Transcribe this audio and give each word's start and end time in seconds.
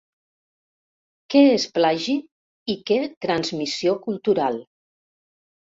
Què 1.33 1.43
és 1.57 1.65
plagi 1.75 2.17
i 2.75 2.77
què 2.89 2.99
transmissió 3.29 3.97
cultural? 4.09 4.61